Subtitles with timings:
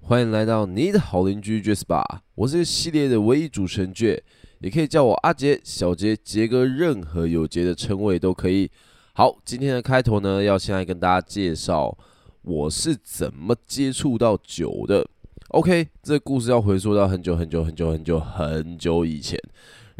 [0.00, 2.04] 欢迎来到你的好邻居杰斯霸，
[2.34, 4.22] 我是这个系列的唯一主持人杰，
[4.60, 8.70] 也可以叫我阿杰、小杰、杰哥，任何有杰的称谓都可以。
[9.14, 11.96] 好，今天的开头呢，要先来跟大家介绍
[12.42, 15.06] 我是怎么接触到酒的。
[15.48, 19.38] OK，这故事要回溯到很久很久很久很久很久以前，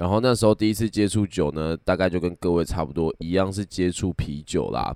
[0.02, 4.92] 然后那时候第一次接触酒呢，大概就跟各位差不多一样，是接触啤酒啦。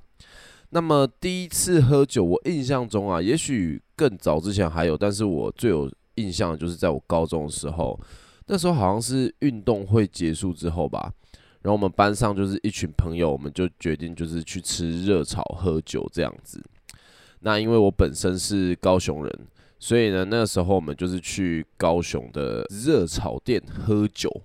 [0.71, 7.97] 那么第一次喝酒，我印象中啊，也许更早之前还有，但是我最有印象的就是在我高中的时候，
[8.47, 11.13] 那时候好像是运动会结束之后吧，
[11.63, 16.61] 然后我们班上就是一群朋友，我们就决定就是去吃热炒喝酒这样子。
[17.39, 19.47] 那因为我本身是高雄人，
[19.79, 24.43] 所以呢，那时候我们就是去高雄的热炒店喝酒。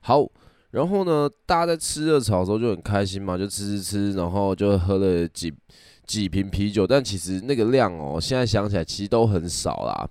[0.00, 0.28] 好。
[0.70, 5.50] 然后呢，大家在吃热炒的时候就很开心嘛，就吃吃吃，然后就喝了几
[6.06, 6.86] 几瓶啤酒。
[6.86, 10.06] 但其实那个量哦，现在想起来其实都很少啦。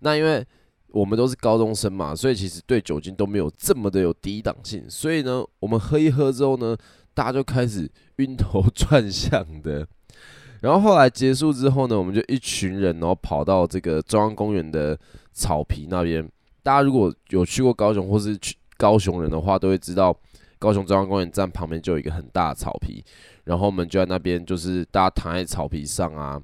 [0.00, 0.44] 那因为
[0.88, 4.84] 我们都是高中生嘛，所以其实对酒精都没有这么的有抵挡性。
[4.90, 6.76] 所以呢，我们喝一喝之后呢，
[7.14, 9.88] 大家就开始晕头转向的。
[10.60, 14.98] 然后后来结束之后呢，我们就一群人，然后跑到这个中央公园的
[15.32, 16.28] 草皮那边。
[16.62, 18.54] 大家如果有去过高雄，或是去。
[18.76, 20.16] 高雄人的话都会知道，
[20.58, 23.04] 高雄中央公园站旁边就有一个很大的草皮，
[23.44, 26.40] 然后我们就在那边，就是大家躺在草皮上啊，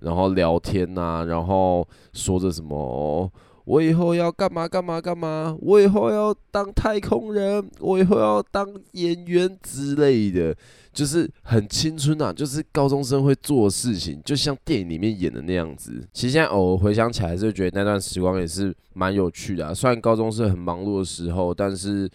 [0.00, 3.30] 然后聊天呐、啊，然后说着什么，
[3.64, 10.54] 我以后要干嘛干嘛干嘛，我以后要当太空人，我以后要当演员之类的。
[10.92, 15.90] 就是很青春呐，就是高中生会做的事情，就像电影里面演的那样子。
[16.12, 19.74] 其实现在偶尔回想起来，就觉得那段时光也是蛮有趣的啊。
[19.74, 22.08] 虽然高中是很忙碌的时候，但是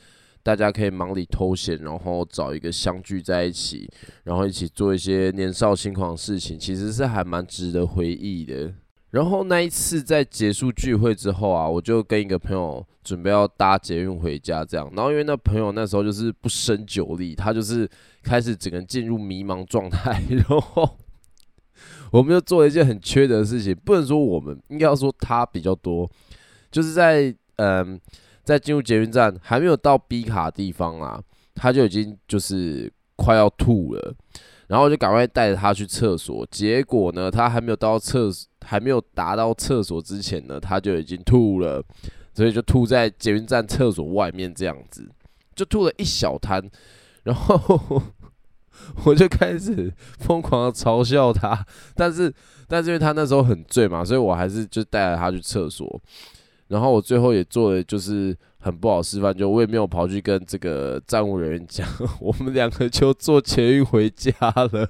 [0.44, 3.90] 大家可以忙里偷闲，然后找一个相聚在一起，
[4.24, 8.74] 然后一起做一些年少轻狂的事情，其实是还蛮值得回忆的。
[9.12, 14.88] 然后那一次在结束聚会之后啊，我就跟一个朋友准备要搭捷运回家，这样。
[14.96, 17.90] 然后因为那朋友那时候就是不胜酒力，他就是
[18.22, 20.22] 开始整个进入迷茫状态。
[20.30, 20.98] 然后
[22.12, 26.08] 我们就做了一件很缺德的事情，不能说我们，应该要说他比较多，
[26.72, 28.00] 就是在嗯，
[28.44, 31.20] 在进入捷运站还没有到 B 卡的地方啊，
[31.56, 34.16] 他就已经就是快要吐了。
[34.68, 41.84] 然后就赶快带着他去厕所，结果呢，他还没有到厕所，还没有达到厕所之前呢，他就已经吐了，
[42.34, 45.10] 所以就吐在捷运站厕所外面这样子，
[45.56, 46.64] 就吐了一小滩，
[47.24, 48.02] 然后
[49.06, 51.66] 我就开始疯狂的嘲笑他，
[51.96, 52.34] 但是
[52.68, 56.02] 但是因为他那时候很醉嘛，所以我还是就带着他去厕所，
[56.68, 58.38] 然后我最后也做的就是。
[58.62, 61.88] 很不好示范，就我也没有跑去跟这个站务人员讲，
[62.20, 64.90] 我们两个就坐捷运回家了。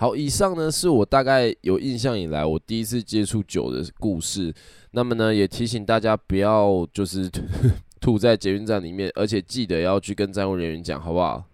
[0.00, 4.54] 好，以上呢是我大概有印象以来我第一次接触酒的故事。
[4.92, 7.28] 那么呢，也提醒大家不要就是
[8.00, 11.44] 吐在捷运站里面，而且记得要去跟站务人员讲，好不好？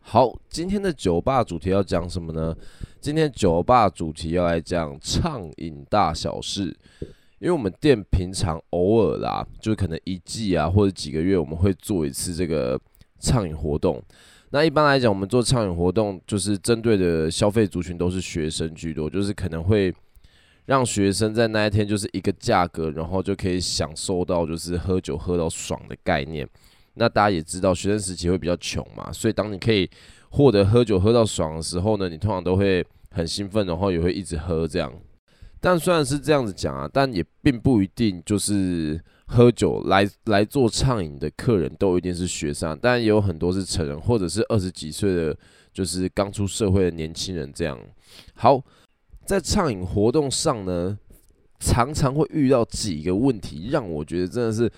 [0.00, 2.52] 好，今天的酒吧主题要讲什么呢？
[3.00, 6.76] 今天酒吧主题要来讲畅饮大小事。
[7.38, 12.80] 因为我们店平常偶尔啦，就可能一季啊或者几个月，我们会做一次这个
[13.20, 14.02] 畅饮活动。
[14.56, 19.94] 那一般来讲，我们做畅饮活动就是针对的消费族群都是学生居多，就是可能会
[20.64, 26.48] 让学生在那一天就是一个价格，然后就可以享受到就是喝酒喝到爽的概念。
[26.94, 29.86] 那大家也知道，学生时期会比较穷嘛，所以当你可以
[30.30, 34.90] 获得喝酒喝到爽的时候呢，你通常都会很兴奋，然后也会一直喝这样。
[35.60, 45.36] 但虽然是这样子讲啊，但也并不一定就是喝酒来来做畅饮的客人都一定是学生，但也有很多是成人或者是二十几岁的，
[45.72, 47.78] 就是刚出社会的年轻人这样。
[48.34, 48.62] 好，
[49.24, 50.96] 在畅饮活动上呢，
[51.58, 54.70] 常常会遇到几个问题，让我觉得真的是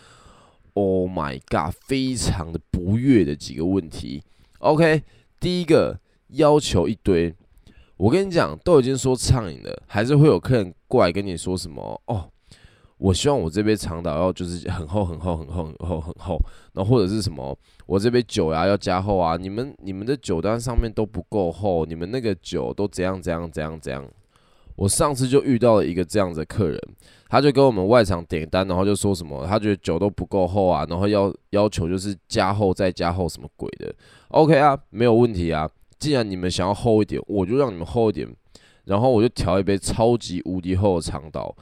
[0.73, 4.23] Oh my God，非常的不悦的几个问题。
[4.61, 5.03] OK，
[5.39, 7.35] 第一个要求一堆。
[7.97, 12.31] 我跟你讲，都已经说畅饮了，还是会有客人过来跟你说什么哦？
[12.99, 16.39] 我希望我这杯长岛要就是很厚很厚很厚很厚很厚，
[16.73, 17.57] 然后或者是什么，
[17.87, 19.37] 我这杯酒呀要加厚啊？
[19.37, 24.05] 你们你们的酒单上面都不够厚，你们那个酒都怎样怎样怎样怎样？
[24.75, 26.81] 我上次就遇到了一个这样子的客人，
[27.29, 33.93] 他就跟我们外场点单，然后就说什么，他觉得酒都不够厚啊，然后要要求就是加厚再加厚什么鬼的
[34.29, 35.69] ？OK 啊，没有问题啊。
[35.99, 38.29] 既然你们想要厚一点，我就让你们厚一点，
[38.85, 41.55] 然后我就调一杯超级无敌厚的长岛。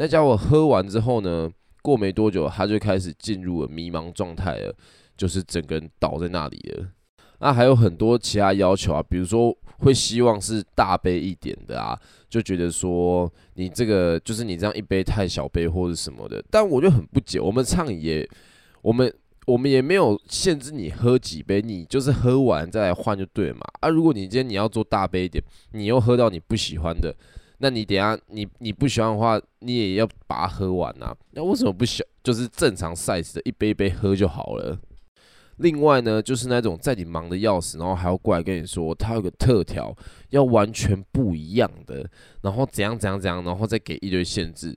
[0.00, 1.50] 那家伙喝完之后呢，
[1.82, 4.74] 过没多久，他就开始进入了迷茫状态了，
[5.14, 6.88] 就是整个人倒在那里了。
[7.40, 11.94] 那还有很多其他要求啊，比如说会希望是大杯一点的啊，
[12.30, 16.42] 就觉得说你这个就是你这样一杯太小杯或者什么的。
[16.50, 18.26] 但我就很不解，我们畅饮也，
[18.80, 19.14] 我们
[19.44, 23.60] 我们也没有限制你喝几杯，你就是喝完再来换就对嘛。
[23.80, 27.14] 啊，如果你今天你要做大杯一点，你又喝到你不喜欢的，
[27.62, 31.14] 那你等下你你不喜欢的话，你也要把它喝完啊。
[31.32, 34.78] 那为什么不小，就是正常 size 的一杯一杯喝就好了？
[35.58, 39.94] 另外呢，就是那种在你忙的要死，然后还要过来跟你说，他有个特调
[40.30, 42.08] 要完全不一样的，
[42.40, 44.74] 然后怎样怎样怎样，然后再给一堆限制。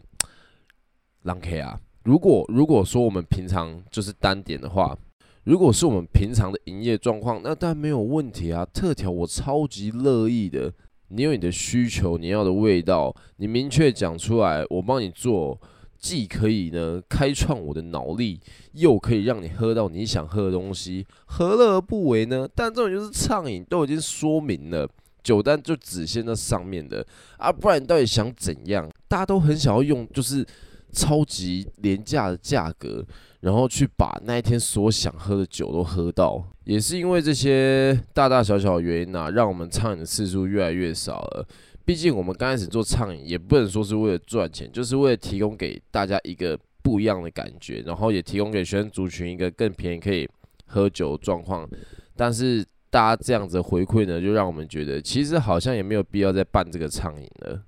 [1.21, 4.97] 狼 K 啊，如果如果说我们平常就是单点的话，
[5.45, 8.65] 如果是我们平常的营业状况，那当然没有问题啊。
[8.65, 10.73] 特调我超级乐意的，
[11.13, 15.59] 你有你的需求，你要的味道，你明确讲出来，我帮你做。
[15.97, 18.37] 既可以呢开创我的脑力，
[18.73, 22.45] 又可以让你喝到你想喝的东西，何乐而不为呢？
[22.53, 24.85] 但这种就是畅饮，都已经说明了，
[25.23, 27.07] 酒单就只限在上面的
[27.37, 28.91] 啊，不然你到底想怎样？
[29.07, 30.45] 大家都很想要用就是
[30.93, 33.03] 超级廉价的价格，
[33.41, 41.45] 然后去把那一天所想喝的酒都喝到，也是因为这些大大小小的原因啊，让我们畅饮的次数越来越少了。
[41.83, 50.29] 毕竟我们刚开始做畅饮，也不能说是为了赚钱，就是为了提供给大家一个不一样的感觉，然后也提供给学生族群一个更便宜可以
[50.67, 51.67] 喝酒的状况。
[52.15, 57.61] 但是大家这样子的回馈呢，就让我们觉得其实好像也没有必要再办这个畅饮了。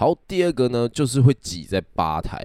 [0.00, 2.42] 好，第二个呢，就是会挤在吧台。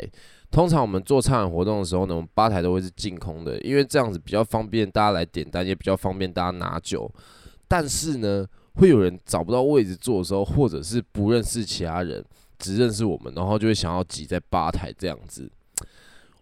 [0.51, 7.09] 通常我们做餐饮活动的时候呢，我们吧台都会是净空的，因为这样子比较方便大家来点单，也比较方便大家拿酒。
[7.65, 12.21] 但是呢，会有人找不到位置坐的时候，或者是不认识其他人，
[12.59, 15.49] 只认识我们，然后就会想要挤在吧台这样子。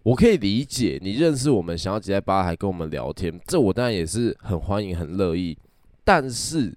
[0.01, 5.55] 我可以理解你认识我们，想要挤在吧台跟我们聊天，这我当然也是很欢迎、很乐意。
[6.03, 6.75] 但是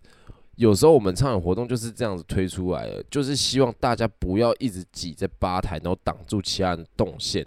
[0.56, 7.46] 有时候我们畅饮活动就是这样子推出来的，就是希望大家不要一直挤在吧台，然后挡住其他人动线，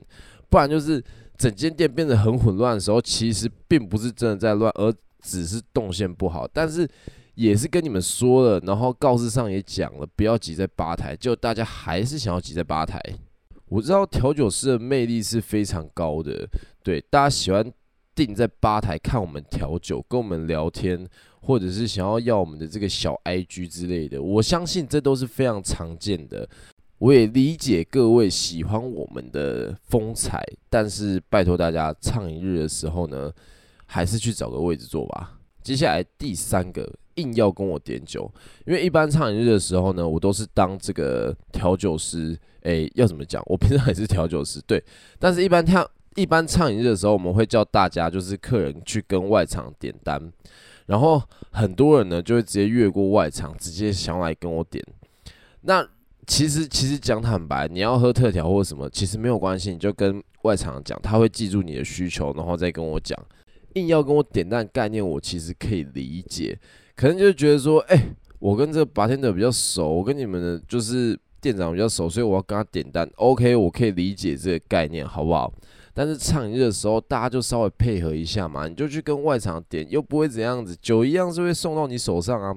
[0.50, 1.04] 不然就是
[1.38, 6.48] 整间店变得很混乱的时候，其实并不是真的在乱，而只是动线不好。
[6.54, 6.88] 但是
[7.34, 13.02] 也是跟你们说了，然后告示上也讲了，不要挤在吧台，就大家还是想要挤在吧台。
[13.70, 16.48] 我知道调酒师的魅力是非常高的，
[16.84, 17.72] 对，大家喜欢
[18.14, 21.08] 定在吧台看我们调酒，跟我们聊天，
[21.42, 26.48] 或者是想要要我们的这个小 IG 之类的，我相信这都是非常常见的。
[26.98, 33.32] 我也理解各位喜欢我们的风采，但是拜托大家，畅饮日的时候呢，
[33.86, 35.40] 还是去找个位置坐吧。
[35.64, 36.92] 接下来第三个。
[37.16, 38.32] 硬要跟我点酒，
[38.66, 42.40] 因为一般畅饮日的时候呢，我都是当这个调酒师。
[42.62, 43.44] 诶、要怎么讲？
[43.46, 44.82] 我平常也是调酒师，对。
[45.18, 50.32] 但是，一般跳一般畅饮日的时候，我们会叫大家就是客人去跟外场点单，
[50.90, 51.22] 然后
[51.52, 54.84] 很多人呢就会直接越过外场，直接想来跟我点。
[55.62, 55.88] 那
[56.26, 63.16] 其实其实讲坦白，你要喝特调或什么，其实没有关系，你就跟外场讲，他会记住你的需求，然后再跟我讲。
[63.76, 66.58] 硬要跟我点单概念，我其实可以理解。
[66.96, 68.04] 可能就觉得说，哎、
[68.40, 73.08] 我跟这个白天的比较熟，我跟你们的就是店长比较熟，所以我要跟他点单。
[73.18, 75.54] OK，我可以理解这个概念，好不好？
[76.00, 82.56] 但是畅饮日的时候，大家就稍微配合一下嘛，你就去跟外场点，又不会怎样子，酒一样是会送到你手上啊。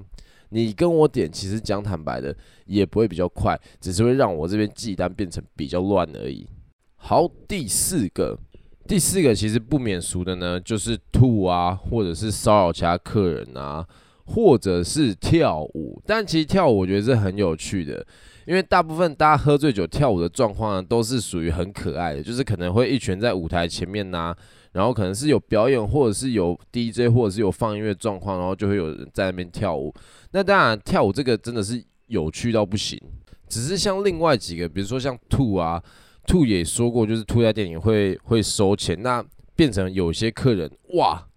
[0.50, 2.32] 你跟我点，其实讲坦白的，
[2.66, 6.46] 也不会比较快，只是会让我这边记单变成比较乱而已。
[6.94, 8.38] 好，第四个，
[8.86, 13.84] 第四个其实不免俗的呢，就是吐啊，或者是骚扰其他客人啊。
[14.24, 18.06] 或者是跳舞，但其实跳舞我觉得是很有趣的，
[18.46, 24.36] 因为大部分大家喝醉酒跳舞的状况呢，都是属于很可爱的，就是可能会一群在舞台前面呐、啊，
[24.72, 29.94] 然后可能是有表演，或者是有 DJ，或者是有放音乐状况，然后就会有人在那边跳舞。
[30.32, 33.00] 那当然，跳舞这个真的是有趣到不行，
[33.48, 35.82] 只是像另外几个，比如说像兔啊，
[36.26, 41.28] 兔也说过，就是兔在店里会会收钱，那变成有些客人哇。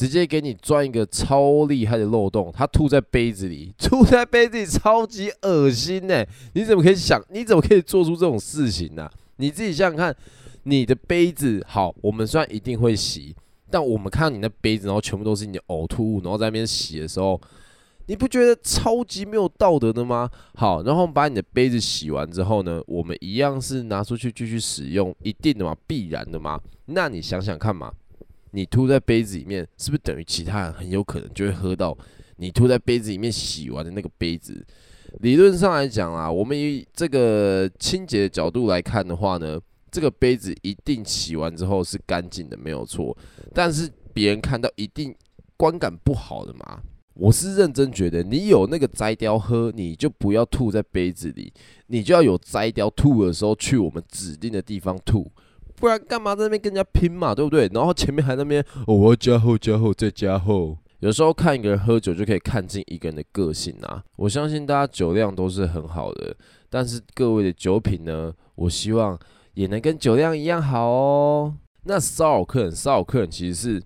[0.00, 6.24] 直接给你钻一个超厉害的漏洞，他吐在杯子里， 吐在杯子里超级恶心呢！
[6.54, 7.22] 你怎么可以想？
[7.28, 9.06] 你怎么可以做出这种事情呢？
[9.36, 10.16] 你自己想想看，
[10.62, 13.36] 你的杯子好，我们虽然一定会洗，
[13.70, 17.38] 但我们看到你那杯子，然后全部都是你的呕吐物，然后在那边洗的时候，
[18.06, 20.30] 你不觉得超级没有道德的吗？
[20.54, 26.58] 好，然后把你的杯子洗完之后呢，我们一样是拿出去继续使用，一定的嘛，必然的嘛。
[26.86, 27.92] 那你想想看嘛。
[28.52, 31.96] 你吐在杯子里面，是不是等于其他人很有可能就会喝到
[32.36, 34.64] 你吐在杯子里面洗完的那个杯子？
[35.20, 43.16] 理论上来讲啊，我们以这个清洁的角度来看的话呢，这个杯子一定洗完之后是干净的，没有错。
[43.52, 45.14] 但是别人看到一定
[45.56, 46.80] 观感不好的嘛。
[47.14, 51.52] 我是认真觉得，你有那个摘雕喝，你就不要吐在杯子里，
[51.88, 55.30] 你就要有摘雕吐的时候去我们指定的地方吐，
[55.80, 57.68] 不然干嘛在那边跟人家拼嘛，对不对？
[57.72, 60.76] 然后前面还那边，哦，我要加厚加厚再加厚。
[61.00, 64.04] 有时候看一个人喝酒就可以看尽一个人的个性啊。
[64.16, 66.36] 我相信大家酒量都是很好的，
[66.68, 69.18] 但是各位的酒品呢，我希望
[69.54, 71.54] 也能跟酒量一样好哦。
[71.84, 73.82] 那骚扰客人，骚扰客人其实是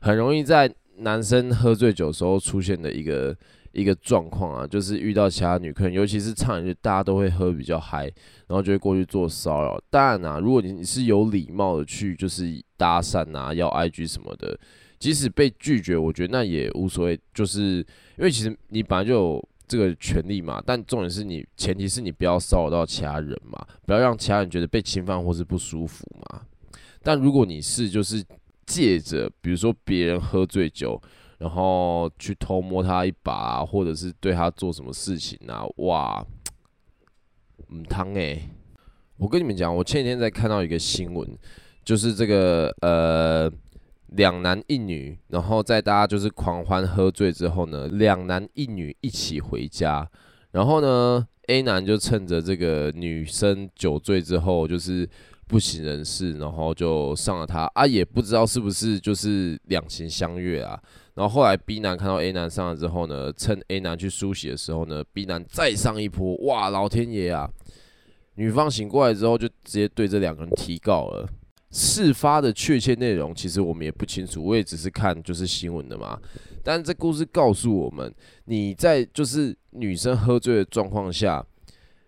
[0.00, 0.72] 很容易在。
[0.98, 3.36] 男生喝醉酒时候出现的一个
[3.74, 8.04] 一个状况啊，就是遇到其他女客人，尤其是唱一日，大家都会喝比较嗨，
[8.46, 9.78] 然后就会过去做骚扰。
[9.90, 14.58] 当然啊，如果你是有礼貌的去，就是搭讪啊，要 IG 什么的，
[14.98, 17.78] 即使被拒绝，我觉得那也无所谓，就是
[18.16, 20.62] 因为其实你本来就有这个权利嘛。
[20.64, 26.42] 但重点是你，前提是你不要骚扰到其他人嘛，不要让其他人觉得被侵犯或是不舒服嘛。
[27.02, 28.24] 但如果你是就是。
[28.66, 30.98] 借着比如说别人喝醉酒，
[31.44, 36.26] 然后去偷摸他一把啊，或者是对他做什么事情啊，哇，
[37.68, 38.48] 唔汤哎，
[39.18, 41.36] 我跟你们讲，我前几天在看到一个新闻，
[41.84, 43.52] 就是这个呃
[44.16, 50.10] 两男一女，然后在大家就是狂欢喝醉之后呢，两男一女一起回家，
[50.52, 55.06] 然后呢 A 男就趁着这个女生酒醉之后，就是。
[55.46, 60.82] 不省人事，然后就上了他啊，也不知道是不是就是两情相悦啊。
[61.14, 67.48] 然后后来 B 男看到 A 男上了之后呢，趁 A 男去梳洗的时候呢，B 男再上一波，哇，老天爷啊！
[68.34, 71.28] 女方醒过来之后，就直接对这两个人提告了。
[71.70, 76.20] 事发的确切内容其实我们也不清楚，我也只是看就是新闻的嘛。
[76.62, 78.12] 但这故事告诉我们，
[78.44, 81.44] 你在就是女生喝醉的状况下。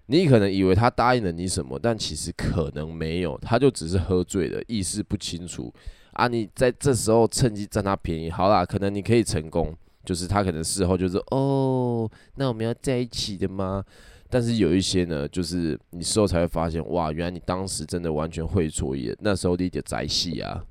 [0.09, 5.75] 你可能以为他答应了你什么，但其实可能没有，他就只是喝醉了，意识不清楚
[6.17, 6.29] 啊！
[6.29, 13.85] 你在这时候趁机占他便宜，好啦，可能你可以成功，就是他可能事后就是哦，那我们要在一起的吗？
[14.29, 20.65] 但是有一些呢，就是你事后才会发现，哇，原来你当时真的完全会错意，那时候你得宅戏啊！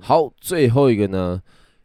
[0.00, 1.40] 好，最后一个呢，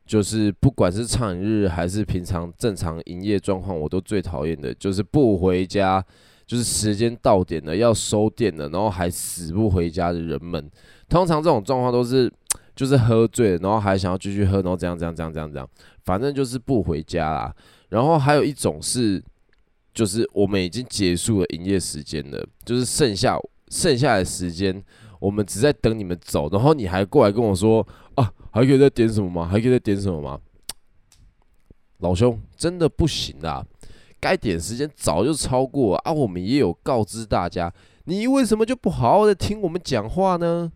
[0.05, 6.05] 就是不管是畅饮日还是平常正常营业状况，我都最讨厌的就是不回家。
[6.48, 10.70] 就是时间到点了，要收店了，然后还死不回家的人们，
[11.08, 12.29] 通常这种状况都是
[12.81, 15.69] 就是喝醉，然后还想要继续喝，然后这样这样这样这样这样，
[16.03, 17.55] 反正就是不回家啦。
[17.89, 19.23] 然后还有一种是，
[19.93, 24.83] 就是我们已经结束了营业时间了，就是剩下剩下的时间，
[25.19, 29.45] 我们只在等你们走，然后你还过来跟我说啊，还可以再点什么吗？
[29.45, 30.39] 还可以再点什么吗？
[32.00, 33.63] 老兄，真的不行啦。
[34.19, 36.11] 该点时间早就超过啊！
[36.11, 37.71] 我们也有告知大家，
[38.05, 40.71] 你为什么就不好好的听我们讲话呢？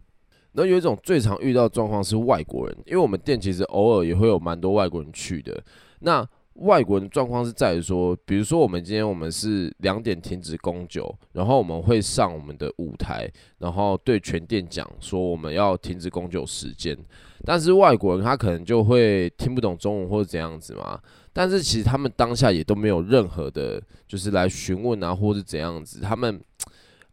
[0.56, 5.62] 那有一种最常遇到状况是外国人，因为我们店其实偶尔也会有蛮多外国人去的。
[6.00, 16.98] 那外国人状况是在于说，比如说我们今天我们是两点停止供酒，然后我们会上我们的舞台，然后对全店讲说我们要停止供酒时间，
[17.44, 20.98] 但是外国人他可能就会听不懂中文或者怎样子嘛。
[21.34, 26.00] 但是其实他们当下也都没有任何的，就是来询问啊，或是怎样子。
[26.00, 26.40] 他们，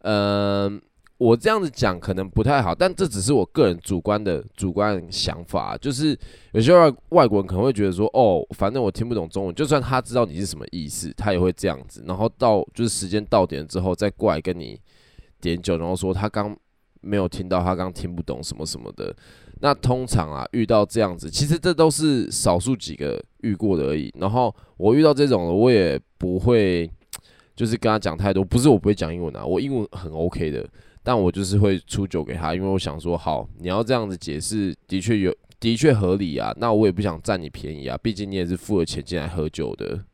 [0.03, 0.81] 嗯、
[1.23, 5.79] 我这样子讲可能不太好，但这只是我个人主观的主观想法。
[5.79, 6.19] 就是
[6.51, 12.03] 有些外外国人可能会觉得说，哦，反正我听不懂中文，就算他知道你是什么意思，他也会这样子。
[12.09, 14.77] 然后到就是时间到点之后再过来跟你
[15.41, 16.57] 点酒，然后说他刚
[17.01, 19.15] 没有听到，他刚听不懂什么什么的。
[19.61, 24.13] 那通常啊，遇到这样子，其实这都是少数几个遇过的而已。
[24.19, 26.91] 然后我遇到这种的，我也不会
[27.55, 28.45] 就是跟他讲太多。
[28.45, 30.69] 不是我不会讲英文啊，我英文很 OK 的，
[31.03, 36.55] 但我就是会出酒给他，因为我想说，好，你要这样子解释，的确有，的确合理啊。
[36.59, 40.05] 那我也不想占你便宜啊，毕竟你也是付了钱进来喝酒的。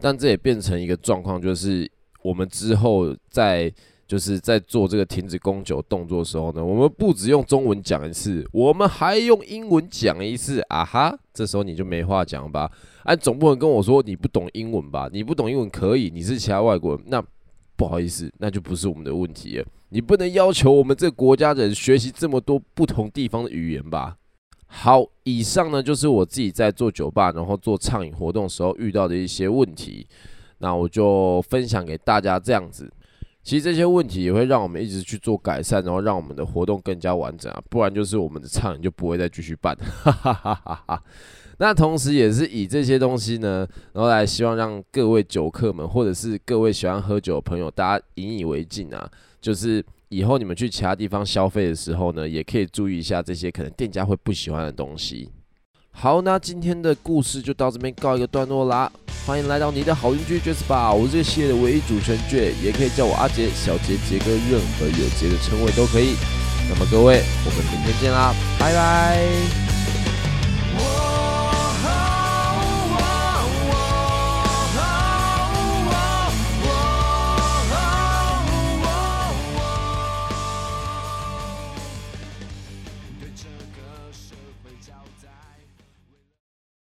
[0.00, 1.90] 但这也变成一个状况，就是
[2.22, 3.72] 我们之后在。
[4.08, 11.18] 就是在做这个停止供酒动作的时候呢，我们不只用中文讲一次，我们还用英文讲一次啊哈！
[11.34, 12.70] 这时候你就没话讲吧？
[13.02, 15.10] 哎、啊，总不能跟我说你不懂英文吧？
[15.12, 17.20] 你不懂英文可以，你是其他外国人，那
[17.76, 19.66] 不好意思，那就不是我们的问题了。
[19.90, 24.16] 你不能要求我们这个国家的人学习这么多不同地方的语言吧？
[24.66, 30.06] 好，以上呢就是我自己在做酒吧，然后做畅饮活动时候遇到的一些问题，
[30.58, 32.92] 那我就分享给大家这样子。
[33.44, 41.02] 其实这些问题也会让我们一直去做改善，然后让我们的活动更加完整啊，不然就是我们的畅饮就不会再继续办，哈哈哈哈哈。
[41.58, 49.10] 那同时也是以这些东西呢，然后来希望让各位酒客们或者是各位喜欢喝酒的朋友，大家引以为戒啊，
[49.40, 55.30] 就是以后你们去其他地方消费的时候呢，也可以注意一下这些可能店家会不喜欢的东西。
[55.92, 58.92] 好，那今天的故事就到这边告一个段落啦。
[59.26, 66.14] 欢迎来到你的好邻居爵士吧，我是这个系列的唯一主持人杰，也可以叫我阿杰、小杰、杰哥，任何有杰的称谓都可以。
[66.68, 69.65] 那么各位，我们明天见啦，拜拜。